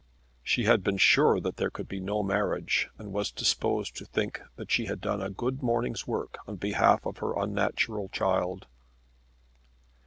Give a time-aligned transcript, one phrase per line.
[0.41, 4.41] She had been sure that there could be no marriage, and was disposed to think
[4.55, 8.65] that she had done a good morning's work on behalf of her unnatural child.